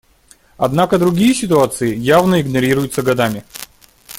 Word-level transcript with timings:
Однако 0.57 0.97
другие 0.97 1.35
ситуации 1.35 1.95
явно 1.95 2.41
игнорируются 2.41 3.03
годами. 3.03 3.43